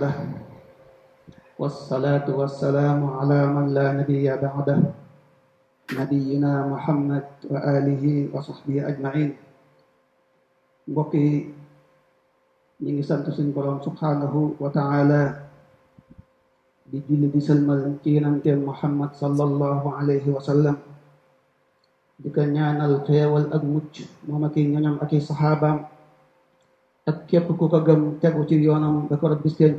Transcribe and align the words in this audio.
بعده. 0.00 0.40
والصلاة 1.60 2.24
والسلام 2.24 3.00
على 3.20 3.40
من 3.46 3.66
لا 3.76 3.92
نبي 3.92 4.24
بعده. 4.32 4.80
نبينا 5.92 6.52
محمد 6.72 7.26
وآله 7.52 8.04
وصحبه 8.32 8.76
أجمعين. 8.88 9.30
بقي 10.88 11.28
من 12.80 13.02
سنة 13.02 13.28
سنبران 13.30 13.78
سبحانه 13.84 14.34
وتعالى 14.60 15.22
بجلد 16.90 17.34
سلم 17.38 17.68
الكينا 17.70 18.40
محمد 18.66 19.10
صلى 19.14 19.44
الله 19.44 19.82
عليه 19.94 20.26
وسلم 20.26 20.76
بكنيان 22.20 22.80
الخيا 22.80 23.26
والأجمج 23.26 23.94
ومكين 24.28 24.74
ينم 24.74 24.98
أكي 25.02 25.20
صحابا 25.20 25.86
ak 27.10 27.16
képp 27.28 27.46
ku 27.58 27.64
ko 27.72 27.78
gëm 27.86 28.02
tegu 28.22 28.40
ci 28.48 28.54
yoonam 28.66 28.94
ba 29.08 29.14
ko 29.20 29.26
bis 29.42 29.54
penc 29.58 29.78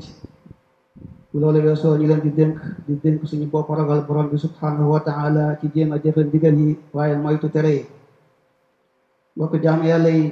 bu 1.31 1.35
loolu 1.41 1.59
weesoo 1.65 1.95
ñu 1.99 2.05
leen 2.11 2.21
di 2.25 2.31
dénk 2.39 2.55
di 2.85 2.93
dénk 3.03 3.19
suñu 3.29 3.47
bopp 3.53 3.69
ragal 3.79 4.01
borom 4.07 4.27
bi 4.31 4.37
subhanahu 4.45 4.91
wa 4.93 4.99
taala 5.07 5.43
ci 5.59 5.65
jéem 5.73 5.91
a 5.95 5.97
jëfe 6.03 6.21
ndigal 6.27 6.55
yi 6.61 6.69
waaye 6.95 7.15
moytu 7.23 7.47
tere. 7.55 7.71
Yi 7.77 7.83
mbokk 9.35 9.53
jaam 9.63 9.79
yàlla 9.89 10.09
yi 10.17 10.25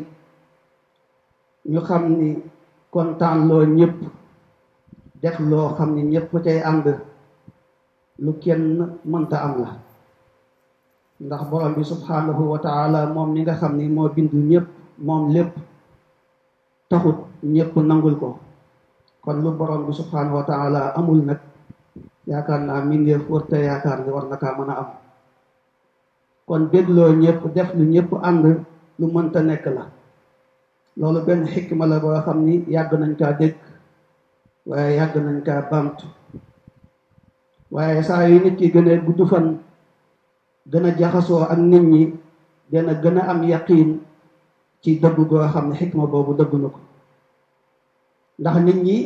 ñu 1.71 1.79
xam 1.87 2.03
ni 2.19 2.27
kontaan 2.93 3.37
loo 3.49 3.63
ñëpp 3.77 3.95
def 5.21 5.37
loo 5.51 5.67
xam 5.77 5.89
ni 5.95 6.01
ñëpp 6.11 6.29
cay 6.45 6.59
ànd 6.69 6.85
lu 8.23 8.31
kenn 8.43 8.63
mënta 9.11 9.37
am 9.45 9.53
la 9.63 9.69
ndax 11.25 11.41
borom 11.49 11.73
bi 11.77 11.83
subhanahu 11.91 12.43
wa 12.51 12.59
taala 12.65 12.99
moom 13.13 13.29
mi 13.33 13.39
nga 13.43 13.55
xam 13.61 13.73
ni 13.77 13.85
moo 13.95 14.09
bindu 14.15 14.37
ñëpp 14.51 14.67
moom 15.07 15.23
lépp 15.35 15.51
taxut 16.89 17.17
ñëpp 17.43 17.73
nangul 17.89 18.15
ko. 18.19 18.29
Kon 19.23 19.37
lu 19.43 19.51
borom 19.53 19.85
bi 19.85 19.93
subhanahu 19.93 20.35
wa 20.41 20.43
taala 20.49 20.81
amul 20.97 21.21
nag 21.25 21.39
yaakaar 22.27 22.61
naa 22.65 22.81
mbindeef 22.85 23.23
wërte 23.29 23.57
yaakaar 23.67 23.99
ni 24.05 24.09
war 24.11 24.25
na 24.29 24.37
kaa 24.41 24.55
mën 24.57 24.69
a 24.69 24.75
am. 24.81 24.89
Kon 26.47 26.63
bégloo 26.71 27.13
ñëpp 27.21 27.41
def 27.55 27.69
lu 27.77 27.83
ñëpp 27.85 28.11
ànd 28.27 28.45
lu 28.99 29.05
mënta 29.13 29.41
nekk 29.41 29.65
la. 29.75 29.83
Loolu 30.99 31.21
benn 31.25 31.45
xikma 31.47 31.85
la 31.85 31.99
boo 31.99 32.17
xam 32.25 32.39
ni 32.45 32.63
yàgg 32.67 32.91
nañ 32.99 33.13
kaa 33.19 33.33
dégg 33.39 33.55
waaye 34.65 34.95
yàgg 34.97 35.15
nañ 35.25 35.37
kaa 35.45 35.61
bamtu. 35.71 36.05
Waaye 37.71 38.01
saa 38.03 38.27
yu 38.27 38.39
nit 38.43 38.57
ki 38.57 38.71
gën 38.73 38.89
a 38.89 38.97
gudd 38.97 39.21
fan 39.29 39.59
gën 40.71 40.85
a 40.85 40.91
jaxasoo 40.97 41.43
ak 41.45 41.57
nit 41.59 41.83
ñi 41.91 42.03
dana 42.71 42.93
gën 43.01 43.17
a 43.17 43.29
am 43.31 43.43
yaqiin 43.43 43.99
ci 44.81 44.89
dëgg 45.01 45.17
goo 45.29 45.47
xam 45.53 45.65
ne 45.69 45.75
xikma 45.79 46.05
boobu 46.11 46.31
dëgg 46.39 46.53
na 46.61 46.67
ko. 46.73 46.79
ndax 48.39 48.55
nit 48.65 48.77
ñi 48.85 48.97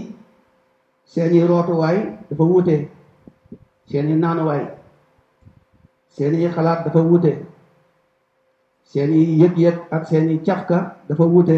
seeni 1.11 1.39
rootuwaay 1.49 1.97
dafa 2.29 2.43
wuute 2.49 2.75
seeni 3.89 4.13
naanuwaay 4.21 4.63
seeni 6.15 6.47
xalaat 6.55 6.79
dafa 6.85 6.99
wuute 7.07 7.31
seeni 8.91 9.17
yëg-yëg 9.41 9.77
ak 9.95 10.03
seeni 10.09 10.33
cafka 10.45 10.77
dafa 11.07 11.23
wuute 11.31 11.57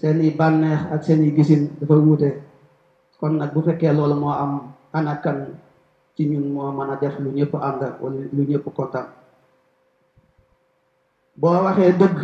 seeni 0.00 0.30
bànneex 0.38 0.80
ak 0.94 1.00
seeni 1.06 1.26
gisin 1.36 1.62
dafa 1.80 1.94
wuute. 2.06 2.30
kon 3.20 3.36
nag 3.36 3.52
bu 3.52 3.60
fekkee 3.62 3.92
loolu 3.92 4.14
moo 4.16 4.32
am 4.32 4.52
anakan 4.96 5.38
ci 6.16 6.24
ñun 6.30 6.46
moo 6.54 6.72
mën 6.72 6.90
a 6.90 6.96
def 6.96 7.14
lu 7.20 7.30
ñëpp 7.36 7.52
ànd 7.54 7.80
wala 8.00 8.20
lu 8.32 8.42
ñëpp 8.48 8.64
kontaan? 8.76 9.06
boo 11.40 11.62
waxee 11.64 11.92
dëgg 12.00 12.16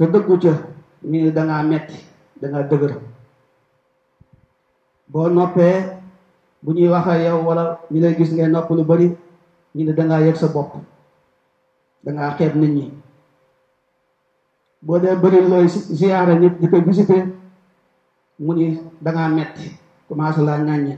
te 0.00 0.06
dëggu 0.12 0.34
ca 0.42 0.52
ñu 1.10 1.18
ni 1.24 1.30
dangaa 1.36 1.62
metti 1.70 1.96
dangaa 2.40 2.62
dëgër 2.70 2.92
boo 5.12 5.28
noppee 5.36 5.76
bu 6.62 6.70
ñuy 6.76 6.88
yow 7.24 7.38
wala 7.48 7.62
ñu 7.90 7.98
lay 8.02 8.14
gis 8.18 8.32
ngay 8.34 8.48
nopp 8.52 8.68
lu 8.76 8.82
bari 8.90 9.06
ñu 9.74 9.82
ne 9.84 9.92
dangaa 9.98 10.24
yëg 10.26 10.36
sa 10.40 10.48
bopp 10.54 10.72
dangaa 12.04 12.34
xeeb 12.38 12.54
nit 12.60 12.72
ñi 12.76 12.84
bëri 15.22 15.38
looy 15.50 15.66
ziyaara 15.98 16.34
nit 16.42 16.54
di 16.60 16.66
ko 16.70 16.76
visité 16.88 17.16
mu 18.44 18.52
ni 18.58 18.66
dangaa 19.04 19.28
metti 19.36 19.66
commencé 20.08 20.40
laa 20.46 20.64
ŋàññe 20.66 20.94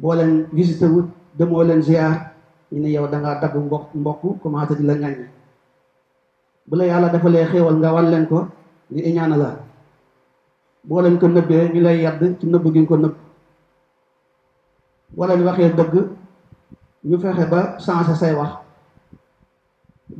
boo 0.00 0.14
leen 0.18 0.32
visité 0.56 0.84
wut 0.94 1.08
demoo 1.38 1.62
leen 1.68 1.82
ziyaar 1.86 2.14
ñu 2.70 2.78
ne 2.82 2.88
yow 2.94 3.06
ŋàññe 5.02 5.26
bu 6.68 6.76
la 6.76 6.84
yàlla 6.86 7.08
defalee 7.12 7.46
xéewal 7.50 7.76
nga 7.78 7.92
wan 7.94 8.10
leen 8.10 8.26
ko 8.30 8.38
ñu 8.92 9.00
iñaana 9.10 9.36
la. 9.36 9.48
boo 10.84 11.00
leen 11.02 11.18
ko 11.18 11.26
nëbbee 11.28 11.70
ñu 11.74 11.80
lay 11.80 11.98
yedd 12.02 12.20
ci 12.38 12.46
nëbb 12.46 12.64
gi 12.74 12.80
nga 12.80 12.88
ko 12.90 12.96
nëbb. 12.96 13.14
boo 15.16 15.26
leen 15.28 15.42
waxee 15.46 15.72
dëgg 15.78 15.94
ñu 17.08 17.16
fexe 17.22 17.44
ba 17.52 17.60
changé 17.84 18.14
say 18.14 18.34
wax. 18.34 18.52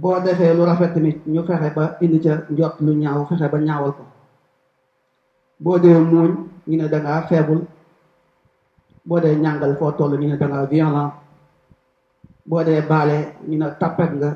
boo 0.00 0.20
defee 0.25 0.54
lu 0.56 0.62
rafet 0.64 0.92
tamit 0.94 1.19
ñu 1.26 1.41
fexe 1.48 1.69
ba 1.76 1.84
indi 2.04 2.19
ca 2.25 2.32
njot 2.50 2.74
lu 2.84 2.92
ñaaw 3.03 3.24
fexe 3.28 3.47
ba 3.53 3.59
ñaawal 3.59 3.92
ko. 3.98 4.03
boo 5.64 5.78
dee 5.78 5.98
muuñ 6.10 6.30
ñu 6.69 6.76
ne 6.76 6.88
dangaa 6.88 7.22
faible. 7.28 7.60
boo 9.09 9.20
dee 9.20 9.36
ñàngal 9.36 9.76
foo 9.78 9.92
toll 9.98 10.19
ñu 10.20 10.26
ne 10.28 10.36
dangaa 10.36 10.66
violent. 10.66 11.12
boo 12.48 12.62
dee 12.64 12.80
baale 12.91 13.16
ñu 13.48 13.56
ne 13.59 13.66
tappet 13.80 14.10
nga. 14.19 14.30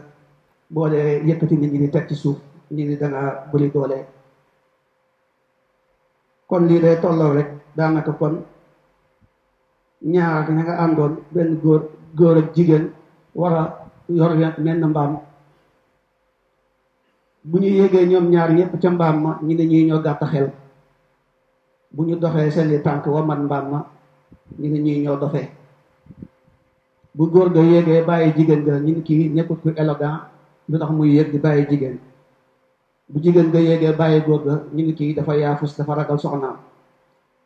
Boo 0.68 0.88
dee 0.88 1.22
yëkkati 1.28 1.56
nit 1.56 1.72
ñi 1.72 1.78
di 1.78 1.88
teg 1.90 2.06
ci 2.08 2.14
suuf 2.14 2.38
ñi 2.74 2.84
ni 2.84 2.96
danga 2.96 3.48
bëri 3.52 3.70
doole. 3.74 3.98
Kon 6.48 6.66
lii 6.68 6.80
day 6.80 6.96
tolloo 7.00 7.32
rek 7.34 7.48
daanaka 7.76 8.12
kon 8.12 8.34
ñaar 10.12 10.50
ña 10.50 10.62
nga 10.62 10.74
àndoon 10.84 11.12
benn 11.34 11.58
góor 11.62 11.82
góor 12.18 12.36
ak 12.38 12.54
jigéen 12.54 12.84
war 13.34 13.52
a 13.54 13.62
yor 14.08 14.32
menn 14.58 14.84
mbaam. 14.90 15.12
Bu 17.44 17.58
ñu 17.58 17.68
yéegee 17.68 18.06
ñoom 18.06 18.26
ñaar 18.30 18.50
ñëpp 18.52 18.72
ca 18.82 18.90
mbaam 18.90 19.16
ma 19.22 19.30
ñi 19.42 19.54
ne 19.54 19.64
ñuy 19.66 19.84
ñoo 19.86 20.02
gàtt 20.02 20.22
xel. 20.32 20.50
Bu 21.94 22.04
ñu 22.04 22.16
doxee 22.16 22.50
seeni 22.50 22.82
tànk 22.82 23.06
wa 23.06 23.22
man 23.22 23.44
mbaam 23.44 23.70
ma 23.70 23.78
ñu 24.58 24.68
ne 24.70 24.78
ñuy 24.78 24.98
ñoo 25.04 25.16
dofee 25.16 25.48
bu 27.16 27.24
góor 27.32 27.48
ga 27.54 27.60
yéegee 27.62 28.02
bàyyi 28.04 28.32
jigéen 28.36 28.64
ga 28.64 28.74
ñu 28.78 28.92
ni 28.94 29.02
kii 29.02 29.28
nekkut 29.34 29.58
ku 29.62 29.68
élégant 29.76 30.20
lu 30.68 30.78
tax 30.78 30.90
muy 30.90 31.08
yéeg 31.16 31.30
di 31.32 31.38
bàyyi 31.38 31.66
jigéen. 31.70 31.98
bu 33.08 33.20
jigéen 33.22 33.48
nga 33.48 33.60
yéegee 33.60 33.92
bàyyi 34.00 34.20
góor 34.26 34.42
ga 34.44 34.54
ñu 34.74 34.82
ne 34.86 34.92
kii 34.98 35.14
dafa 35.14 35.32
yaafus 35.36 35.76
dafa 35.78 35.94
ragal 35.94 36.18
soxnaam. 36.18 36.56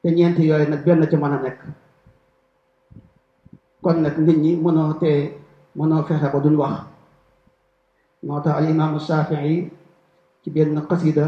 te 0.03 0.09
ñeenti 0.11 0.47
yooyu 0.49 0.69
nag 0.71 0.85
benn 0.85 1.09
ci 1.11 1.17
mën 1.17 1.33
a 1.33 1.39
nekk. 1.43 1.61
kon 3.83 3.97
nag 4.03 4.17
nit 4.19 4.37
ñi 4.39 4.57
mënoo 4.57 4.93
tee 5.01 5.21
mënoo 5.77 6.03
fexe 6.09 6.29
ba 6.33 6.39
duñ 6.41 6.57
wax. 6.57 6.75
moo 8.23 8.41
tax 8.41 8.55
al 8.57 8.69
imaamu 8.71 8.99
Shafii 9.01 9.71
ci 10.43 10.49
benn 10.51 10.81
xasida 10.89 11.27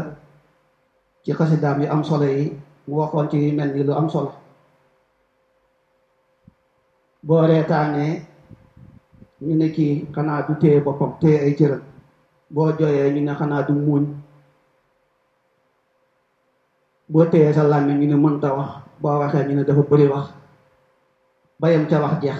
ci 1.23 1.31
xasidaam 1.33 1.81
yu 1.81 1.87
am 1.89 2.03
solo 2.03 2.25
yi 2.25 2.57
mu 2.87 2.95
waxoon 2.99 3.29
ci 3.29 3.51
mel 3.51 3.69
ni 3.73 3.83
lu 3.83 3.93
am 3.93 4.09
solo. 4.09 4.31
boo 7.23 7.45
reetaanee 7.47 8.25
ñu 9.45 9.53
ne 9.59 9.67
kii 9.75 9.93
xanaa 10.15 10.41
du 10.47 10.53
téye 10.61 10.77
boppam 10.85 11.11
téye 11.21 11.37
ay 11.45 11.53
cëram 11.57 11.81
boo 12.53 12.69
jooyee 12.77 13.11
ñu 13.13 13.21
ne 13.25 13.33
xanaa 13.39 13.63
du 13.67 13.73
muuñ 13.85 14.03
boo 17.11 17.25
téyee 17.31 17.53
sa 17.55 17.63
làmmiñ 17.71 17.97
ñu 17.99 18.07
ne 18.11 18.17
mënta 18.23 18.49
wax. 18.57 18.71
Boo 19.01 19.19
waxee 19.21 19.43
ñu 19.47 19.53
ne 19.55 19.63
dafa 19.67 19.83
bëri 19.89 20.05
wax. 20.13 20.25
Bayam 21.61 21.83
ca 21.89 21.97
wax 22.03 22.13
jeex. 22.23 22.39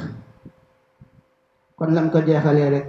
Kon 1.78 1.92
lam 1.96 2.08
ko 2.14 2.18
jeexalee 2.28 2.70
rek 2.76 2.86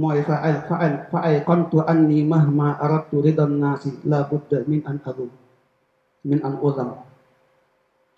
mooy 0.00 0.20
fa 0.26 0.36
ay 0.46 0.54
fa 0.68 0.74
ay 0.84 0.92
fa 1.10 1.18
ay 1.28 1.36
qantu 1.46 1.78
anni 1.90 2.18
mahma 2.32 2.66
aradtu 2.84 3.22
rida 3.24 3.44
nnaasi 3.46 3.90
la 4.10 4.18
budda 4.28 4.58
min 4.66 4.82
an 4.90 4.98
adum 5.08 5.30
min 6.26 6.40
an 6.46 6.54
udam 6.66 6.90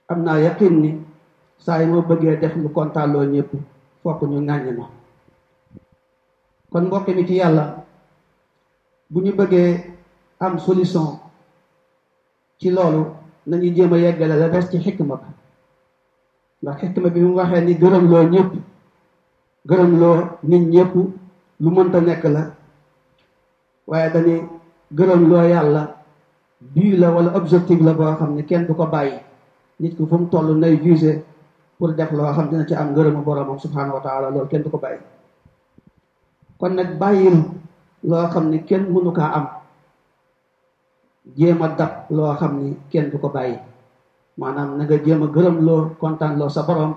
am 0.08 0.18
naa 0.24 0.38
ni 0.82 0.90
saa 1.58 1.80
yi 1.82 1.86
moo 1.90 2.02
bëggee 2.08 2.36
def 2.40 2.54
lu 2.56 2.68
kontaanloo 2.76 3.24
ñëpp 3.32 3.50
fokk 4.02 4.20
ñu 4.30 4.38
ŋàññi 4.48 4.72
ma. 4.78 4.86
Kon 6.70 6.84
mbokk 6.86 7.08
mi 7.16 7.26
ci 7.26 7.34
yàlla 7.40 7.64
bu 9.10 9.20
ñu 9.24 9.32
bëggee 9.38 9.70
am 10.40 10.58
solution 10.58 11.18
ci 12.58 12.70
loolu 12.70 13.02
nañu 13.46 13.74
jéem 13.74 13.92
a 13.92 13.98
yeggale 13.98 14.36
la 14.38 14.48
des 14.48 14.68
ci 14.70 14.78
xikma 14.78 15.16
ba. 15.16 15.26
Ndax 16.62 16.76
xikma 16.80 17.08
bi 17.10 17.20
mu 17.20 17.34
waxee 17.34 17.64
ni 17.64 17.74
gërëm 17.74 18.04
loo 18.10 18.22
ñëpp 18.32 18.52
gërëm 19.68 19.92
loo 20.00 20.16
nit 20.42 20.64
ñëpp 20.74 20.94
lu 21.60 21.70
mënta 21.70 22.00
nekk 22.00 22.24
la. 22.24 22.42
Waaye 23.86 24.10
dañuy 24.12 24.40
gërëm 24.98 25.28
loo 25.30 25.42
yàlla 25.42 25.82
bii 26.60 26.96
la 26.96 27.10
wala 27.10 27.34
objectif 27.36 27.80
la 27.80 27.92
boo 27.94 28.14
xam 28.18 28.34
ne 28.34 28.42
kenn 28.44 28.66
du 28.66 28.74
ko 28.74 28.86
bàyyi. 28.86 29.18
Nit 29.80 29.96
ku 29.96 30.06
fu 30.06 30.16
mu 30.18 30.26
toll 30.28 30.56
nay 30.58 30.76
visé 30.76 31.22
pour 31.78 31.92
def 31.94 32.10
loo 32.12 32.32
xam 32.32 32.48
dina 32.50 32.64
ci 32.66 32.74
am 32.74 32.92
ngërëmu 32.92 33.20
boromam 33.24 33.58
subhanahu 33.58 33.94
wa 33.96 34.02
taala 34.02 34.30
loolu 34.30 34.48
kenn 34.48 34.62
du 34.62 34.70
ko 34.70 34.78
bàyyi. 34.78 35.00
kon 36.58 36.72
nag 36.74 36.98
bàyyil 36.98 37.36
loo 38.02 38.26
xam 38.32 38.50
ne 38.50 38.58
kenn 38.68 38.92
mënu 38.92 39.10
kaa 39.12 39.30
am 39.36 39.46
jéem 41.36 41.62
a 41.62 41.68
dab 41.68 41.92
loo 42.10 42.34
xam 42.40 42.52
ni 42.62 42.76
kenn 42.90 43.10
du 43.10 43.18
ko 43.18 43.28
bàyyi. 43.28 43.58
Maanaam 44.36 44.76
na 44.78 44.84
nga 44.84 44.96
jéem 45.04 45.22
a 45.22 45.26
gërëm 45.26 45.56
loo 45.66 45.90
kontaan 46.00 46.38
loo 46.38 46.48
sa 46.48 46.62
borom 46.62 46.92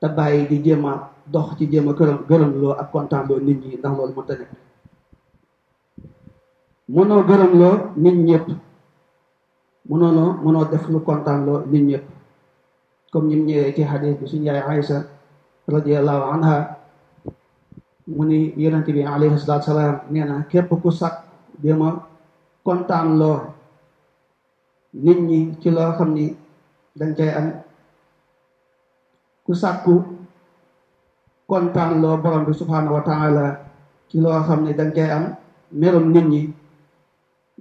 te 0.00 0.06
bàyyi 0.08 0.46
di 0.48 0.56
jéem 0.64 0.84
a 0.84 0.92
dox 1.26 1.56
ci 1.58 1.64
jéem 1.70 1.88
a 1.88 1.92
gërëm 1.92 2.18
gërëm 2.28 2.52
loo 2.60 2.72
ak 2.80 2.90
kontaan 2.92 3.26
loo 3.28 3.38
nit 3.40 3.58
ñi 3.64 3.76
ndax 3.76 3.92
loolu 3.96 4.12
mënta 4.16 4.34
nekk. 4.38 4.52
Mënoo 6.94 7.22
gërëm 7.28 7.52
loo 7.60 7.74
nit 7.96 8.14
ñëpp 8.28 8.46
mënoonoo 9.88 10.30
mënoo 10.44 10.64
def 10.70 10.84
lu 10.88 11.00
kontaan 11.00 11.44
loo 11.46 11.60
nit 11.70 11.82
ñëpp 11.88 12.04
comme 13.12 13.28
ñim 13.30 13.42
ñëwee 13.46 13.74
ci 13.76 13.82
xadis 13.90 14.14
bi 14.18 14.26
suñu 14.30 14.44
yaay 14.48 14.62
Aïsa 14.70 14.98
radiallahu 15.68 16.22
anha. 16.34 16.78
Mu 18.08 18.24
ni 18.24 18.56
yonente 18.56 18.88
bi 18.96 19.04
alayhi 19.04 19.36
salatu 19.36 19.68
salaam 19.68 19.96
nee 20.08 20.24
na 20.24 20.40
képp 20.48 20.70
ku 20.82 20.88
jéem 21.62 21.82
a 21.82 21.90
kontaan 22.64 23.08
loo 23.20 23.38
nit 25.04 25.18
ñi 25.28 25.38
ci 25.60 25.68
loo 25.76 25.90
xam 25.98 26.10
ni 26.16 26.24
dañ 26.98 27.10
cay 27.18 27.30
am 27.38 27.46
ku 29.44 29.52
sàkku 29.62 29.94
kontaan 31.50 31.90
loo 32.02 32.16
borom 32.22 32.42
bi 32.46 32.52
subhanahu 32.60 32.94
wa 32.96 33.02
taala 33.08 33.44
ci 34.08 34.16
loo 34.24 34.40
xam 34.46 34.60
ni 34.64 34.72
dañ 34.78 34.90
cay 34.96 35.08
am 35.16 35.24
merum 35.80 36.06
nit 36.14 36.26
ñi 36.32 36.40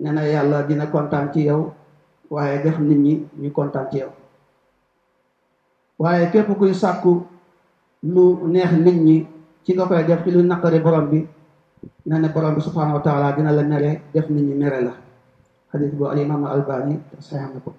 nee 0.01 0.13
na 0.15 0.21
yàlla 0.33 0.57
dina 0.67 0.85
kontaan 0.93 1.25
ci 1.33 1.39
yow 1.49 1.61
waaye 2.33 2.55
def 2.63 2.77
nit 2.87 2.99
ñi 3.05 3.13
ñu 3.41 3.49
kontaan 3.57 3.87
ci 3.91 3.97
yow 4.01 4.11
waaye 5.99 6.29
képp 6.31 6.49
kuy 6.57 6.73
sàkku 6.73 7.25
lu 8.03 8.47
neex 8.47 8.71
nit 8.77 8.95
ñi 9.05 9.17
ci 9.65 9.73
nga 9.73 9.85
koy 9.89 10.03
def 10.05 10.23
ci 10.23 10.31
lu 10.31 10.41
naqari 10.45 10.79
borom 10.79 11.09
bi 11.09 11.19
na 12.05 12.27
borom 12.31 12.55
bi 12.55 12.61
subhanahu 12.61 12.97
wa 12.97 13.03
taala 13.03 13.35
dina 13.35 13.51
la 13.51 13.63
mere 13.63 14.01
def 14.13 14.29
nit 14.29 14.43
ñi 14.47 14.53
mere 14.55 14.79
la 14.81 14.93
xadis 15.71 15.91
bu 15.97 16.05
al 16.07 16.19
imam 16.19 16.43
albani 16.45 16.95
saxam 17.19 17.51
na 17.53 17.59
ko 17.59 17.71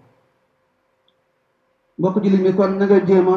mbokk 1.99 2.17
jullit 2.23 2.43
mi 2.43 2.53
kon 2.55 2.77
na 2.79 2.85
nga 2.87 2.99
jéem 3.07 3.29
a 3.29 3.37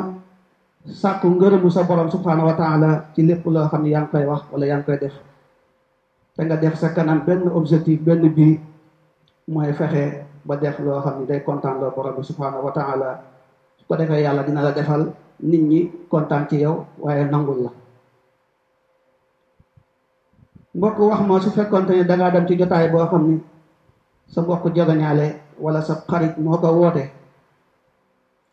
sàkku 1.01 1.27
ngërëmu 1.29 1.69
sa 1.69 1.83
borom 1.87 2.09
subhanahu 2.11 2.47
wa 2.49 2.55
taala 2.57 2.89
ci 3.13 3.21
lépp 3.23 3.45
loo 3.45 3.67
xam 3.69 3.83
ne 3.83 3.89
yaa 3.89 4.01
ngi 4.03 4.11
koy 4.11 4.25
wax 4.25 4.41
wala 4.51 4.65
yaa 4.65 4.77
ngi 4.81 4.85
koy 4.85 4.97
def 4.99 5.15
te 6.35 6.41
nga 6.43 6.57
def 6.57 6.75
sa 6.75 6.89
kanam 6.95 7.21
benn 7.25 7.47
objectif 7.47 8.01
benn 8.01 8.27
bii 8.35 8.59
mooy 9.47 9.71
fexe 9.73 10.25
ba 10.45 10.55
def 10.57 10.79
loo 10.79 10.99
xam 11.01 11.19
ne 11.21 11.25
day 11.29 11.39
kontaan 11.45 11.79
loo 11.79 11.91
borom 11.95 12.15
bi 12.17 12.23
subhanahu 12.25 12.65
wa 12.65 12.71
taala 12.73 13.09
ko 13.91 13.99
defee 13.99 14.23
yàlla 14.23 14.43
dina 14.47 14.61
la 14.63 14.71
defal 14.71 15.11
nit 15.43 15.61
ñi 15.69 15.79
kontaan 16.09 16.47
ci 16.49 16.55
yow 16.63 16.85
waaye 17.03 17.25
nangul 17.27 17.59
la. 17.63 17.69
Mbokk 20.75 20.97
wax 20.99 21.21
ma 21.27 21.41
su 21.43 21.49
fekkonte 21.51 21.91
ne 21.95 22.03
dangaa 22.07 22.31
dem 22.31 22.47
ci 22.47 22.55
jotaay 22.55 22.87
boo 22.89 23.05
xam 23.11 23.23
ni 23.27 23.35
sa 24.27 24.41
mbokk 24.41 24.71
jogañaale 24.75 25.27
wala 25.59 25.81
sa 25.81 25.93
xarit 26.09 26.37
moo 26.37 26.57
ko 26.57 26.67
woote 26.71 27.03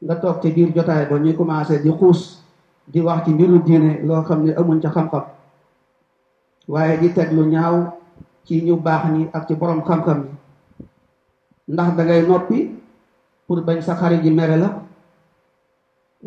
nga 0.02 0.14
toog 0.16 0.42
ci 0.42 0.50
biir 0.50 0.74
jotaay 0.74 1.06
ba 1.06 1.18
ñuy 1.18 1.36
commencé 1.36 1.78
di 1.82 1.90
xuus 1.90 2.42
di 2.92 3.00
wax 3.00 3.24
ci 3.24 3.30
mbiru 3.30 3.58
diine 3.62 4.02
loo 4.02 4.22
xam 4.26 4.42
ne 4.44 4.52
amuñ 4.58 4.80
ca 4.82 4.90
xam-xam 4.90 5.24
waaye 6.68 6.98
di 6.98 7.12
teg 7.12 7.30
lu 7.32 7.44
ñaaw 7.46 7.76
ci 8.44 8.62
ñu 8.66 8.74
baax 8.76 9.02
ñi 9.14 9.28
ak 9.32 9.46
ci 9.46 9.54
borom 9.54 9.82
xam-xam 9.86 10.18
yi. 10.26 10.30
Ndax 11.68 11.96
dangay 11.96 12.22
noppi 12.26 12.74
pour 13.46 13.60
bañ 13.62 13.80
sa 13.82 13.94
xarit 13.94 14.22
ji 14.22 14.30
mere 14.30 14.56
la 14.56 14.87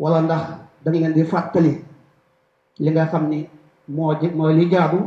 wala 0.00 0.18
ndax 0.26 0.42
dañ 0.84 0.94
leen 1.00 1.12
di 1.16 1.22
fàttali 1.32 1.72
li 2.82 2.90
nga 2.90 3.04
xam 3.10 3.24
ni 3.30 3.38
moo 3.94 4.12
mooy 4.38 4.52
li 4.58 4.64
jaabu 4.72 4.98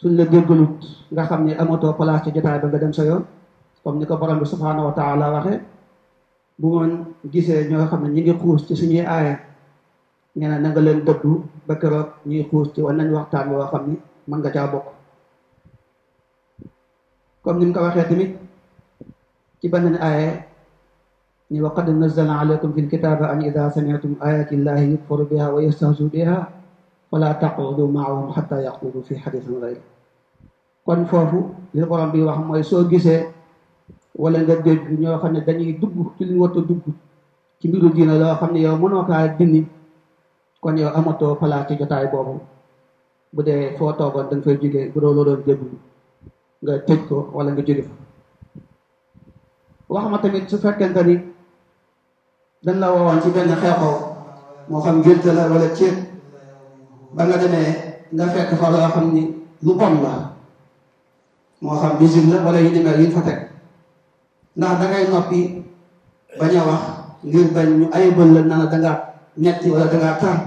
suñ 0.00 0.12
la 0.18 0.24
déggalut 0.32 0.74
nga 1.12 1.22
xam 1.28 1.40
ni 1.46 1.52
amatoo 1.62 1.94
place 1.98 2.24
ci 2.24 2.30
jotaay 2.34 2.58
ba 2.62 2.66
nga 2.68 2.78
dem 2.82 2.92
sa 2.98 3.04
yoon. 3.08 3.24
Comme 3.82 3.98
ni 3.98 4.06
ko 4.06 4.14
borom 4.14 4.38
bi 4.38 4.46
subhanahu 4.46 4.86
wa 4.90 4.94
taala 4.94 5.26
gisee 7.32 7.66
ñoo 7.70 7.86
xam 7.90 8.00
ne 8.04 8.08
ñi 8.14 8.20
ngi 8.22 8.34
xuus 8.40 8.62
ci 8.66 8.74
suñuy 8.80 9.02
aaya 9.14 9.34
nee 10.36 10.48
na 10.48 10.58
na 10.62 10.80
leen 10.86 11.00
dëddu 11.06 11.32
ba 11.66 11.74
keroog 11.80 12.08
ñuy 12.28 12.42
xuus 12.50 12.68
ci 12.74 12.80
wan 12.84 12.96
nañ 12.98 13.08
waxtaan 13.16 13.48
woo 13.50 13.66
xam 13.72 13.82
ni 13.88 13.94
mën 14.28 14.38
nga 14.40 14.50
caa 14.54 14.70
bokk. 14.72 14.86
Comme 17.42 17.58
ni 17.58 17.66
mu 17.66 17.72
ko 17.74 17.80
waxee 17.86 18.06
tamit 18.08 18.30
ci 19.60 19.66
benn 19.72 19.96
aaya 20.06 20.30
ni 21.52 21.60
wa 21.60 21.70
qad 21.76 21.88
nazzala 21.92 22.40
alaykum 22.40 22.72
fil 22.72 22.88
kitaba 22.88 23.28
an 23.32 23.44
ida 23.44 23.68
sami'tum 23.68 24.16
ayati 24.24 24.56
llahi 24.56 24.96
yukfaru 24.96 25.28
biha 25.28 25.46
wa 25.52 25.60
yastahzu 25.60 26.08
biha 26.08 26.48
fala 27.12 27.36
taqudu 27.36 27.84
maahum 27.92 28.32
xatta 28.32 28.64
yaqudu 28.64 29.04
fi 29.04 29.14
xadisin 29.20 29.60
gayr 29.60 29.80
kon 30.86 31.04
foofu 31.04 31.40
li 31.76 31.84
borom 31.84 32.08
wax 32.28 32.38
mooy 32.48 32.62
soo 32.64 32.88
gisee 32.88 33.28
wala 34.16 34.38
nga 34.42 34.56
dégg 34.64 34.82
ñoo 35.00 35.20
xam 35.20 35.32
ne 35.36 35.40
dañuy 35.44 35.72
dugg 35.80 35.96
ci 36.16 36.24
li 36.24 36.34
dugg 36.40 36.82
ci 37.60 37.68
mbiru 37.68 37.88
diina 37.94 38.14
loo 38.18 38.34
xam 38.40 38.50
ne 38.52 38.60
yow 38.64 38.76
mënoo 38.80 39.04
kaa 39.04 39.28
dindi 39.38 39.60
kon 40.62 40.76
yow 40.80 40.90
amatoo 40.98 41.34
place 41.40 41.68
ci 41.68 41.74
jotaay 41.80 42.06
boobu. 42.12 42.40
Bu 43.32 43.42
dee 43.46 43.76
foo 43.78 43.92
toogoon 43.98 44.28
da 44.30 44.36
nga 44.36 44.44
fay 44.44 44.56
jógee 44.62 44.90
bu 44.92 45.00
doo 45.00 45.12
loo 45.16 45.24
doon 45.24 45.60
nga 46.62 46.72
tëj 46.86 47.00
ko 47.08 47.16
wala 47.36 47.50
nga 47.52 47.62
jóge 47.66 47.82
fa. 47.88 47.94
Wax 49.92 50.04
ma 50.10 50.18
tamit 50.22 50.48
su 50.50 50.56
fekkente 50.64 51.00
ni 51.08 51.14
dañ 52.64 52.76
la 52.78 52.88
woowoon 52.94 53.18
ci 53.22 53.28
benn 53.34 53.50
xeexoo 53.62 53.96
moo 54.68 54.80
xam 54.84 54.96
ngénte 55.00 55.30
la 55.34 55.48
wala 55.50 55.68
ceeb. 55.76 55.94
ba 57.14 57.22
nga 57.26 57.36
demee 57.42 57.70
nga 58.14 58.24
fekk 58.32 58.50
fa 58.60 58.70
loo 58.72 58.88
xam 58.94 59.06
ni 59.14 59.22
lu 59.64 59.72
bon 59.74 59.94
la. 60.04 60.14
moo 61.62 61.76
xam 61.80 61.92
musique 62.00 62.30
la 62.32 62.38
wala 62.46 62.60
yu 62.60 62.70
ni 62.70 62.80
yi 63.02 63.10
fa 63.14 63.20
teg. 63.26 63.38
ndax 64.56 64.72
dangay 64.80 65.04
noppi 65.10 65.40
bañ 66.38 66.52
wax 66.68 66.82
ngir 67.26 67.46
bañ 67.54 67.68
ñu 67.78 67.86
ayibal 67.96 68.30
la 68.34 68.40
na 68.42 68.66
dangaa 68.72 68.96
ñetti 69.42 69.70
wala 69.70 69.86
dangaa 69.92 70.18
tar. 70.22 70.38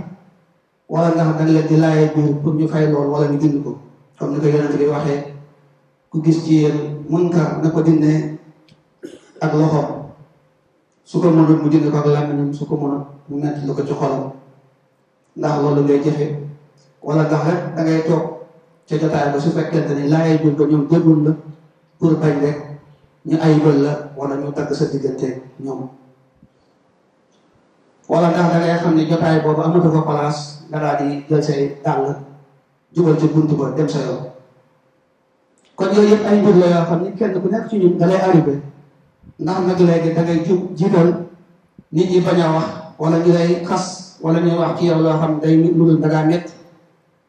wala 0.90 1.08
ndax 1.16 1.28
danga 1.38 1.52
leen 1.52 1.68
di 1.70 1.76
laayee 1.78 2.12
biir 2.16 2.34
pour 2.42 2.54
ñu 2.56 2.68
fay 2.68 2.86
lool 2.92 3.08
wala 3.14 3.28
ñu 3.32 3.38
dindi 3.38 3.60
ko. 3.64 3.72
comme 4.18 4.32
ni 4.34 4.40
ko 4.42 4.48
yonent 4.48 4.78
bi 4.80 4.86
waxee 4.94 5.22
ku 6.12 6.18
gis 6.24 6.40
ci 6.46 6.54
yéen 6.64 6.78
munkar 7.10 7.60
na 7.62 7.70
ko 7.70 7.82
dindee 7.82 8.40
ak 9.44 9.52
loxoom. 9.54 10.05
Su 11.06 11.22
ko 11.22 11.30
mënul 11.30 11.62
mu 11.62 11.69
dind 11.69 11.86
ko 11.92 11.98
ak 11.98 12.06
làmmiñam 12.10 12.50
su 12.54 12.66
ko 12.66 12.75
mënul 12.75 13.04
mu 13.30 13.36
metti 13.42 13.62
lu 13.66 13.74
ko 13.78 13.81
ci 13.86 13.94
xolam 13.94 14.31
ndax 15.38 15.54
loolu 15.62 15.81
ngay 15.86 16.00
jëfe 16.04 16.25
wala 17.06 17.24
ndax 17.30 17.42
rek 17.48 17.62
da 17.75 17.81
ngay 17.84 18.02
toog 18.07 18.24
ca 18.88 18.94
jotaay 18.98 19.28
ba 19.34 19.38
su 19.40 19.50
fekkente 19.54 19.94
ni 19.96 20.10
laayee 20.10 20.38
biir 20.42 20.56
ko 20.57 20.63
ñoom 20.66 20.88
déggul 20.90 21.19
la 21.25 21.31
pour 22.00 22.13
bañ 22.22 22.36
rek 22.42 22.57
ñu 23.25 23.38
ayibal 23.42 23.78
la 23.86 23.92
wala 24.18 24.36
ñu 24.42 24.52
tagg 24.52 24.74
sa 24.74 24.86
diggante 24.92 25.42
ñoom 25.63 25.90
wala 28.10 28.27
ndax 28.30 28.48
da 28.53 28.58
ngay 28.60 28.77
xam 28.82 28.94
ne 28.96 29.03
jotaay 29.10 29.41
boobu 29.44 29.62
amatu 29.62 29.89
fa 29.91 30.01
place 30.01 30.41
nga 30.70 30.80
daal 30.80 30.98
di 31.01 31.24
jël 31.30 31.44
say 31.44 31.77
dàll 31.84 32.15
jubal 32.94 33.18
ci 33.20 33.27
buntu 33.27 33.56
ba 33.56 33.72
dem 33.77 33.89
sa 33.89 34.00
yoon 34.06 34.24
kon 35.75 35.89
yooyu 35.94 36.10
yëpp 36.15 36.25
ay 36.25 36.38
mbir 36.41 36.56
la 36.62 36.68
yoo 36.74 36.86
xam 36.89 37.00
ni 37.03 37.10
kenn 37.18 37.34
ku 37.41 37.48
nekk 37.50 37.65
ci 37.70 37.77
ñun 37.77 37.98
da 37.98 38.06
lay 38.08 38.22
arrivé 38.22 38.62
ndax 39.39 39.60
nag 39.67 39.79
léegi 39.88 40.13
da 40.15 40.22
ngay 40.22 40.39
jub 40.48 40.62
jiital 40.77 41.10
nit 41.91 42.10
ñi 42.12 42.20
bañ 42.25 42.39
a 42.41 42.48
wax 42.55 42.67
wala 43.00 43.17
ñu 43.20 43.32
lay 43.34 43.65
xas 43.67 43.86
wala 44.24 44.39
ñuy 44.39 44.58
wax 44.62 44.79
ci 44.79 44.86
yow 44.88 45.00
loo 45.01 45.17
xam 45.22 45.39
day 45.41 45.55
nurul 45.58 46.00
da 46.01 46.08
ngaa 46.08 46.25
métti 46.25 46.53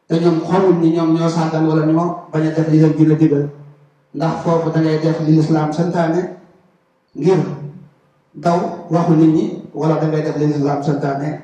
te 0.07 0.15
ñoom 0.19 0.39
xamul 0.49 0.75
ni 0.81 0.89
ñoom 0.95 1.13
ñoo 1.15 1.29
sàggan 1.29 1.67
wala 1.67 1.85
ñoo 1.85 2.07
bañ 2.31 2.43
a 2.47 2.51
def 2.55 2.67
li 2.71 2.79
leen 2.79 2.93
dina 2.97 3.15
digal 3.15 3.45
ndax 4.15 4.33
foofu 4.43 4.69
da 4.73 4.79
ngay 4.81 4.99
def 5.03 5.19
li 5.25 5.31
lislaam 5.37 5.71
santaane 5.73 6.21
ngir 7.15 7.39
daw 8.33 8.59
waxu 8.89 9.13
nit 9.15 9.31
ñi 9.35 9.45
wala 9.73 9.95
da 10.01 10.07
ngay 10.07 10.21
def 10.23 10.37
li 10.37 10.45
santaane 10.87 11.41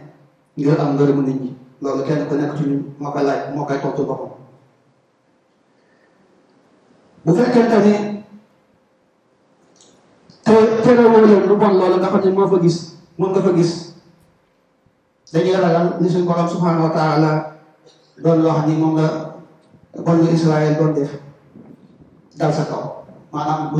ngir 0.57 0.79
am 0.79 0.93
ngërëmu 0.95 1.22
nit 1.22 1.41
ñi 1.41 1.51
loolu 1.81 2.03
kenn 2.07 2.27
ku 2.27 2.36
nekk 2.36 2.55
ci 2.57 2.63
ñun 2.63 2.83
moo 3.00 3.12
koy 3.12 3.24
laaj 3.24 3.41
moo 3.55 3.65
koy 3.65 3.79
tontu 3.81 4.03
boppam 4.05 4.31
bu 7.25 7.31
fekkente 7.36 7.77
ni 7.86 8.12
leen 11.30 11.48
lu 11.50 11.56
bon 11.56 11.74
loolu 11.80 11.96
nga 12.00 12.10
xam 12.12 12.22
ne 12.25 12.32
moo 12.32 12.48
fa 12.48 12.58
gis 12.63 12.77
moom 13.18 13.34
subhanahu 16.53 16.84
wa 16.88 16.94
taala. 16.94 17.53
Doon 18.22 18.46
wax 18.46 18.70
ni 18.70 18.77
moom 18.77 18.94
la 18.94 19.34
banu 20.06 20.30
Israël 20.30 20.77
doon 20.77 20.94
def 20.94 21.18
dal 22.38 22.53
sa 22.53 22.70
kaw 22.70 23.01
maanaam 23.34 23.74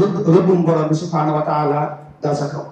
bi 0.90 0.96
subhanahu 0.98 1.38
wa 1.38 1.46
taala 1.46 2.10
dal 2.22 2.34
sa 2.34 2.50
kaw 2.50 2.66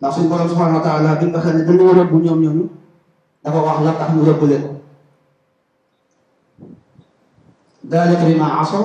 ndax 0.00 0.10
suñ 0.16 0.26
subhanahu 0.48 0.80
wa 0.80 0.84
taala 0.84 1.20
bi 1.20 1.28
nga 1.28 1.40
xam 1.44 1.56
ne 1.60 1.62
dañoo 1.68 1.92
rëbb 1.92 2.12
ñoom 2.24 2.40
ñooñu 2.40 2.64
dafa 3.44 3.58
wax 3.66 3.78
la 3.84 3.92
tax 4.00 4.08
ñu 4.16 4.22
rëbb 4.24 4.42
leen 4.48 4.64
dalika 7.84 8.24
asaw 8.64 8.84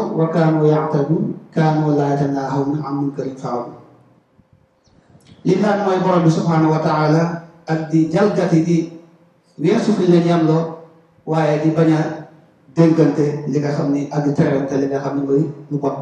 an 2.84 2.94
munkarin 3.00 3.36
faalu 3.40 3.83
li 5.46 5.54
daan 5.62 5.84
mooy 5.86 6.00
borom 6.04 6.24
bi 6.24 6.32
subhanahu 6.32 6.72
wa 6.74 6.80
taala 6.84 7.22
ak 7.68 7.92
di 7.92 8.08
jalgati 8.12 8.60
di 8.64 8.78
weesu 9.60 9.94
fi 9.98 10.08
leen 10.12 10.26
yamloo 10.28 10.84
waaye 11.28 11.60
di 11.64 11.70
bañ 11.76 11.90
a 11.94 12.02
dénkante 12.76 13.46
li 13.52 13.58
nga 13.60 13.72
xam 13.76 13.92
ni 13.94 14.08
ak 14.12 14.22
di 14.26 14.32
terewante 14.34 14.76
li 14.82 14.88
nga 14.88 15.00
xam 15.04 15.14
ni 15.20 15.22
mooy 15.28 15.44
lu 15.72 15.78
bon 15.80 15.98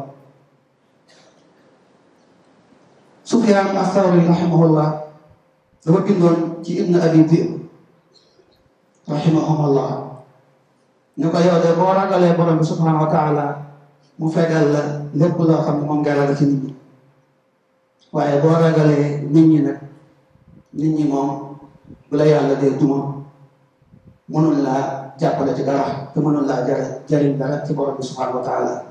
Sufyaan 3.22 3.72
Athawri 3.78 4.26
rahimahullah 4.28 4.88
dafa 5.84 6.00
bindoon 6.04 6.60
ci 6.64 6.82
ibn 6.84 6.94
abi 7.00 7.22
Dhi'b 7.24 7.48
rahimahumullah. 9.08 10.12
Ñu 11.18 11.28
ko 11.28 11.38
yow 11.44 11.60
de 11.60 11.70
boo 11.76 11.92
ragalee 11.92 12.32
borom 12.36 12.56
bi 12.58 12.64
subhanahu 12.64 13.04
wa 13.04 13.10
taala 13.12 13.44
mu 14.18 14.30
fegal 14.32 14.72
la 14.72 14.82
lépp 15.12 15.36
loo 15.38 15.60
xam 15.64 15.76
ne 15.80 15.84
moom 15.86 16.00
ngay 16.00 16.32
ci 16.38 16.44
nit 16.46 16.71
waaye 18.12 18.40
boo 18.42 18.52
ragalee 18.62 19.24
nit 19.32 19.46
ñi 19.50 19.58
nag 19.62 19.78
nit 20.78 20.92
ñi 20.96 21.04
moom 21.08 21.56
bu 22.10 22.16
la 22.16 22.24
yàlla 22.26 22.54
dee 22.60 22.76
duma 22.78 22.98
mënul 24.28 24.62
laa 24.62 25.14
jàppale 25.18 25.54
ci 25.56 25.62
dara 25.64 26.10
te 26.12 26.20
mënul 26.20 26.46
laa 26.46 26.66
jare 26.66 27.02
jariñ 27.08 27.36
dara 27.38 27.64
ci 27.66 27.72
borom 27.74 27.96
bi 27.96 28.02
subhanahu 28.02 28.38
wa 28.38 28.44
taala. 28.44 28.84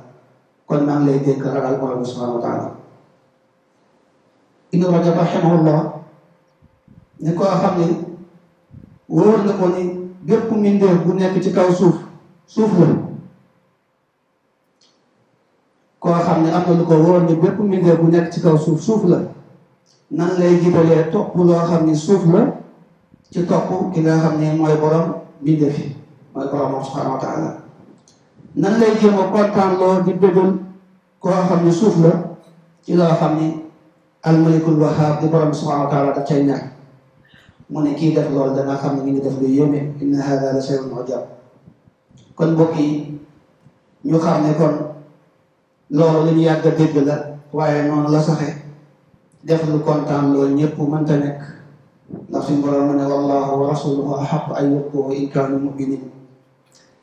Kon 0.67 0.85
maa 0.85 0.99
ngi 0.99 1.05
lay 1.11 1.19
dénk 1.19 1.43
ragal 1.45 1.77
borom 1.79 1.99
bi 2.01 2.05
subhanahu 2.09 2.35
wa 2.37 2.41
taala. 2.41 2.67
Ibnu 4.71 4.87
Rajab 4.91 5.15
rahimahullah 5.17 5.79
ni 7.19 7.33
koo 7.35 7.45
xam 7.61 7.73
ni 7.79 7.85
wóor 9.09 9.43
na 9.45 9.53
ko 9.53 9.65
ni 9.69 9.83
bépp 10.25 10.51
mbindeef 10.51 11.03
bu 11.05 11.13
nekk 11.13 11.41
ci 11.43 11.51
kaw 11.53 11.69
suuf 11.71 11.97
suuf 12.47 12.71
la. 12.79 12.87
Koo 16.01 16.17
xam 16.25 16.43
ne 16.43 16.49
am 16.51 16.63
na 16.67 16.73
lu 16.79 16.83
ko 16.89 16.95
wóor 16.97 17.21
ni 17.29 17.35
bépp 17.41 17.57
mbindeef 17.59 17.97
bu 18.01 18.07
nekk 18.09 18.31
ci 18.33 18.39
kaw 18.41 18.57
suuf 18.57 18.81
suuf 18.81 19.03
la 19.05 19.17
nan 20.17 20.29
lay 20.39 20.57
jibalee 20.61 21.09
topp 21.13 21.35
loo 21.35 21.61
xam 21.69 21.85
ni 21.85 21.95
suuf 21.95 22.25
la 22.33 22.41
ci 23.31 23.45
topp 23.45 23.93
ki 23.93 24.01
nga 24.01 24.17
xam 24.17 24.39
ne 24.41 24.47
mooy 24.57 24.75
borom 24.81 25.13
mbindeef 25.41 25.77
yi 25.79 25.95
mooy 26.33 26.47
borom 26.51 26.83
subhanahu 26.83 27.13
wa 27.15 27.19
taala. 27.21 27.49
Nan 28.55 28.79
lay 28.79 28.91
jéem 28.99 29.15
a 29.19 29.23
kontaan 29.31 29.77
loo 29.79 30.01
di 30.05 30.13
bégal 30.13 30.49
koo 31.19 31.31
xam 31.47 31.61
ni 31.65 31.71
suuf 31.71 31.95
la 32.03 32.11
ci 32.83 32.93
loo 32.97 33.13
xam 33.19 33.37
ni 33.39 33.47
almalikul 34.23 34.79
wahab 34.81 35.21
di 35.21 35.27
borom 35.29 35.53
subhanahu 35.53 35.85
wa 35.85 35.91
taala 35.91 36.11
daf 36.13 36.25
cay 36.27 36.43
ñàkk 36.43 36.63
mu 37.69 37.81
ne 37.81 37.93
kii 37.93 38.13
def 38.13 38.27
loolu 38.33 38.55
danga 38.55 38.75
xam 38.81 38.95
ne 38.97 39.01
mi 39.03 39.11
ngi 39.11 39.21
def 39.21 39.37
lu 39.39 39.47
yéeme 39.47 39.93
inna 40.01 40.21
hada 40.21 40.53
la 40.53 40.61
shay'un 40.61 40.91
ujab 40.97 41.23
kon 42.35 42.51
mbokk 42.57 42.75
yi 42.79 43.17
ñu 44.03 44.17
xam 44.19 44.43
ne 44.43 44.53
kon 44.59 44.73
loolu 45.91 46.19
lu 46.25 46.31
ñu 46.35 46.41
yàgg 46.47 46.65
a 46.67 46.71
dégg 46.71 46.95
la 47.05 47.15
waaye 47.53 47.83
noonu 47.87 48.09
la 48.11 48.19
saxe 48.21 48.49
def 49.43 49.61
lu 49.67 49.79
kontaan 49.83 50.33
loolu 50.33 50.53
ñëpp 50.55 50.77
mënta 50.77 51.15
nekk. 51.17 51.39
Ndax 52.29 52.43
suñu 52.47 52.61
borom 52.63 52.87
mu 52.87 52.93
ne 52.99 53.05
wallahu 53.07 53.51
wa 53.61 53.65
rasuluhu 53.71 54.11
ahaqu 54.15 54.51
an 54.55 54.65
yurduhu 54.71 55.11
in 55.15 55.29
kaanu 55.31 55.57
muminin 55.63 56.03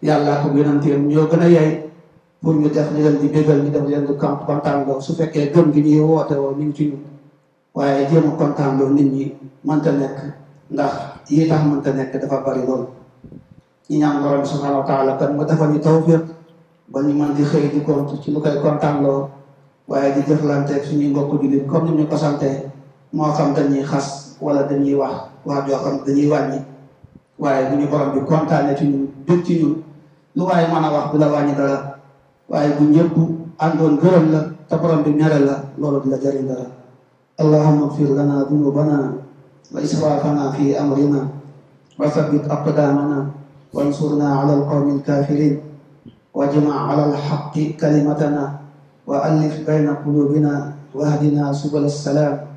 yàllaa 0.02 0.42
ko 0.42 0.49
yonanteem 0.57 1.09
ñoo 1.09 1.26
gën 1.30 1.40
a 1.42 1.49
yey 1.49 1.71
pour 2.42 2.54
ñu 2.54 2.68
def 2.68 2.92
ñu 2.92 3.00
leen 3.02 3.16
di 3.21 3.28
bégal 3.28 3.62
ñu 3.64 3.71
def 3.71 3.85
leen 3.88 4.04
di 4.07 4.14
kamp 4.16 4.45
kontaan 4.47 4.85
loo 4.87 5.00
su 5.00 5.12
fekkee 5.14 5.50
gëm 5.52 5.73
gi 5.73 5.80
ñuy 5.83 6.00
woote 6.00 6.35
woo 6.37 6.54
mi 6.54 6.64
ngi 6.64 6.75
ci 6.76 6.85
ñun. 6.92 7.02
Waaye 7.75 8.07
jéem 8.09 8.25
a 8.28 8.37
kontaan 8.37 8.78
loo 8.78 8.88
nit 8.90 9.09
ñi 9.12 9.25
mënta 9.64 9.90
nekk. 9.92 10.16
Ndax 10.71 10.92
yi 11.28 11.49
tax 11.49 11.62
mënta 11.64 11.90
nekk 11.92 12.12
dafa 12.21 12.40
bari 12.45 12.62
lool 12.66 12.87
ñi 13.88 13.99
ñaan 13.99 14.23
borom 14.23 14.45
subhanahu 14.45 14.80
wa 14.80 14.87
taala 14.87 15.16
kan 15.16 15.33
mu 15.37 15.45
defal 15.45 15.71
ñu 15.73 15.78
tawfiq 15.80 16.21
ba 16.92 17.00
ñu 17.04 17.12
mën 17.14 17.35
di 17.37 17.45
xëy 17.45 17.68
di 17.73 17.80
kont 17.85 18.09
ci 18.23 18.30
lu 18.33 18.40
koy 18.40 18.57
kontaan 18.62 19.02
loo 19.04 19.28
waaye 19.88 20.12
di 20.14 20.21
jëflanteeg 20.28 20.83
suñuy 20.85 21.09
mbokk 21.11 21.40
jullit 21.40 21.66
comme 21.66 21.90
ni 21.90 22.02
ñu 22.02 22.07
ko 22.09 22.16
sante 22.16 22.71
moo 23.12 23.33
xam 23.33 23.54
dañuy 23.57 23.83
xas 23.85 24.37
wala 24.40 24.62
dañuy 24.68 24.95
wax 24.95 25.14
wax 25.45 25.61
joo 25.68 25.78
xam 25.85 25.95
dañuy 26.07 26.28
wàññi. 26.33 26.59
Waaye 27.38 27.71
bu 27.71 27.75
ñu 27.78 27.87
borom 27.90 28.11
bi 28.14 28.21
kontaane 28.26 28.75
ci 28.76 28.85
ñun 28.90 29.04
dëg 29.26 29.40
ci 29.47 29.52
ñun 29.62 29.75
lu 30.37 30.42
waaye 30.45 30.66
mën 30.68 30.85
a 30.85 30.90
wax 30.92 31.07
du 31.12 31.18
la 31.18 31.28
wàññi 31.33 31.54
dara. 31.57 31.78
Waaye 32.50 32.71
bu 32.78 32.85
ñëpp 32.85 33.14
àndoon 33.59 33.95
gërëm 34.02 34.26
la 34.33 34.40
te 34.68 34.75
borom 34.76 35.02
bi 35.04 35.11
mere 35.11 35.38
la 35.49 35.54
loolu 35.78 36.00
du 36.02 36.09
la 36.11 36.18
jëriñ 36.18 36.47
dara. 36.49 36.66
Lana 37.38 38.45
dunubana 38.49 39.12
wa 39.73 39.80
israfana 39.80 40.52
fi 40.52 40.75
amrina 40.76 41.21
wa 41.99 42.07
thabbit 42.11 42.45
aqdamana 42.50 43.30
wansurna 43.73 44.26
ala 44.42 44.54
ala 46.47 47.02
alhaqqi 47.11 47.75
kalimatana 47.75 48.62
wa 49.07 49.25
allif 49.25 49.66
bayna 49.66 49.99
qulubina 50.04 50.76
wahdina 50.95 51.50
subul 51.50 51.85
السلام 51.85 52.49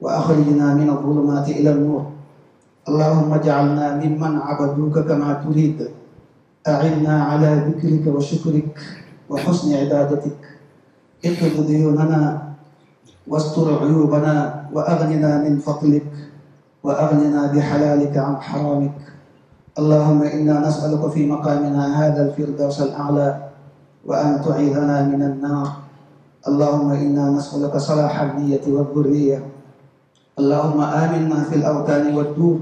وأخرجنا 0.00 0.74
من 0.80 0.88
الظلمات 0.90 1.48
إلى 1.48 1.70
النور. 1.76 2.04
اللهم 2.88 3.30
اجعلنا 3.34 3.86
ممن 4.00 4.32
عبدوك 4.40 4.98
كما 4.98 5.44
تريد. 5.44 5.92
أعنا 6.68 7.24
على 7.24 7.68
ذكرك 7.68 8.08
وشكرك 8.08 8.72
وحسن 9.28 9.68
عبادتك. 9.76 10.40
اقض 11.24 11.56
ديوننا 11.66 12.42
واستر 13.28 13.66
عيوبنا 13.84 14.64
وأغننا 14.72 15.30
من 15.44 15.60
فضلك 15.60 16.08
وأغننا 16.84 17.52
بحلالك 17.52 18.14
عن 18.16 18.36
حرامك. 18.40 19.00
اللهم 19.78 20.22
إنا 20.22 20.66
نسألك 20.66 21.10
في 21.14 21.26
مقامنا 21.30 21.82
هذا 22.02 22.20
الفردوس 22.26 22.82
الأعلى 22.82 23.28
وأن 24.06 24.42
تعيذنا 24.42 25.06
من 25.06 25.22
النار. 25.22 25.68
اللهم 26.48 26.90
إنا 26.90 27.30
نسألك 27.30 27.76
صلاح 27.76 28.20
النية 28.20 28.64
والذرية. 28.66 29.38
اللهم 30.38 30.80
آمنا 30.80 31.38
في 31.46 31.54
الأوطان 31.62 32.16
والدور 32.16 32.58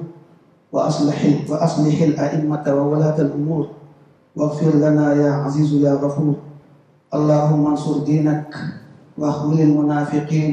وأصلح 0.72 1.48
وأصلح 1.48 1.96
الأئمة 2.02 2.64
وولاة 2.68 3.18
الأمور. 3.20 3.64
واغفر 4.36 4.72
لنا 4.76 5.14
يا 5.14 5.30
عزيز 5.32 5.72
يا 5.80 5.96
غفور. 5.96 6.34
اللهم 7.14 7.66
انصر 7.66 8.04
دينك 8.04 8.52
واخذل 9.18 9.60
المنافقين 9.60 10.52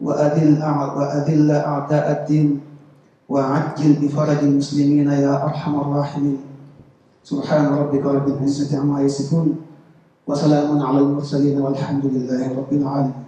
وأذل 0.00 1.50
أعداء 1.52 2.06
الدين. 2.16 2.71
وعجل 3.32 3.92
بفرج 4.02 4.38
المسلمين 4.44 5.08
يا 5.08 5.44
أرحم 5.44 5.74
الراحمين. 5.80 6.38
سبحان 7.24 7.64
ربك 7.66 8.04
رب 8.04 8.28
العزة 8.28 8.68
عما 8.80 9.00
يصفون 9.00 9.56
وسلام 10.28 10.82
على 10.82 10.98
المرسلين 10.98 11.56
والحمد 11.60 12.06
لله 12.06 12.52
رب 12.52 12.72
العالمين. 12.72 13.20